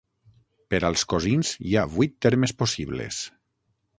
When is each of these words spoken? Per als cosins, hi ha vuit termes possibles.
Per 0.73 0.79
als 0.89 1.03
cosins, 1.13 1.51
hi 1.71 1.77
ha 1.81 1.85
vuit 1.97 2.17
termes 2.27 2.57
possibles. 2.63 3.23